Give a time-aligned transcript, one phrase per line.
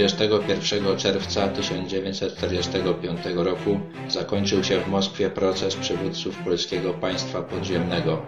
[0.00, 8.22] 21 czerwca 1945 roku zakończył się w Moskwie proces przywódców polskiego państwa podziemnego.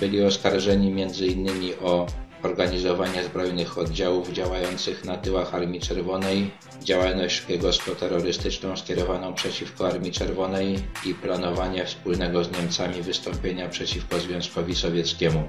[0.00, 1.48] Byli oskarżeni m.in.
[1.82, 2.06] o
[2.42, 6.50] organizowanie zbrojnych oddziałów działających na tyłach Armii Czerwonej,
[6.82, 15.48] działalność szpiegowsko-terrorystyczną skierowaną przeciwko Armii Czerwonej i planowanie wspólnego z Niemcami wystąpienia przeciwko Związkowi Sowieckiemu.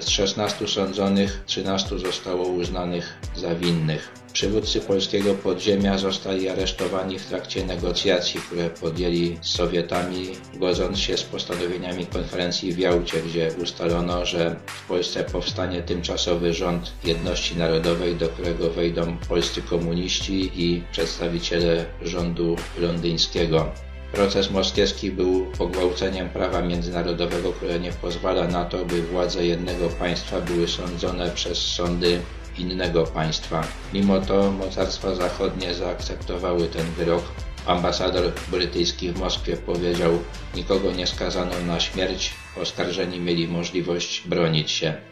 [0.00, 4.12] Z 16 sądzonych 13 zostało uznanych za winnych.
[4.32, 11.22] Przywódcy polskiego podziemia zostali aresztowani w trakcie negocjacji, które podjęli z Sowietami, godząc się z
[11.22, 18.28] postanowieniami konferencji w Jałcie, gdzie ustalono, że w Polsce powstanie tymczasowy rząd jedności narodowej, do
[18.28, 23.72] którego wejdą polscy komuniści i przedstawiciele rządu londyńskiego.
[24.12, 30.40] Proces moskiewski był pogwałceniem prawa międzynarodowego, które nie pozwala na to, by władze jednego państwa
[30.40, 32.20] były sądzone przez sądy
[32.58, 33.64] innego państwa.
[33.92, 37.22] Mimo to mocarstwa zachodnie zaakceptowały ten wyrok.
[37.66, 40.18] Ambasador brytyjski w Moskwie powiedział,
[40.54, 45.11] nikogo nie skazano na śmierć, oskarżeni mieli możliwość bronić się.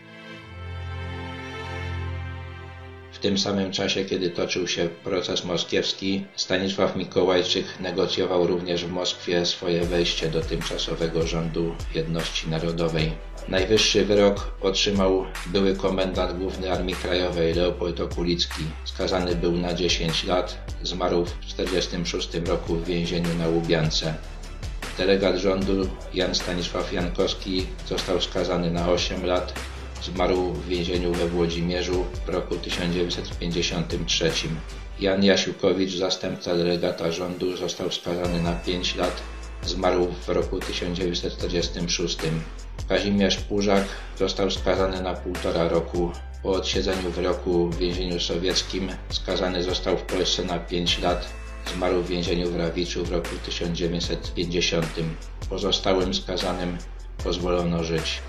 [3.20, 9.46] W tym samym czasie, kiedy toczył się proces moskiewski, Stanisław Mikołajczyk negocjował również w Moskwie
[9.46, 13.12] swoje wejście do tymczasowego rządu jedności narodowej.
[13.48, 18.62] Najwyższy wyrok otrzymał były komendant główny Armii Krajowej Leopold Okulicki.
[18.84, 24.14] Skazany był na 10 lat, zmarł w 1946 roku w więzieniu na Łubiance.
[24.98, 29.55] Delegat rządu Jan Stanisław Jankowski został skazany na 8 lat,
[30.02, 34.32] zmarł w więzieniu we Włodzimierzu w roku 1953.
[35.00, 39.22] Jan Jasiukowicz, zastępca delegata rządu, został skazany na 5 lat,
[39.62, 42.18] zmarł w roku 1946.
[42.88, 43.84] Kazimierz Pużak
[44.18, 46.12] został skazany na półtora roku.
[46.42, 51.28] Po odsiedzeniu wyroku w więzieniu sowieckim skazany został w Polsce na 5 lat.
[51.74, 54.86] Zmarł w więzieniu w Rawiczu w roku 1950.
[55.48, 56.78] Pozostałym skazanym
[57.24, 58.20] pozwolono żyć.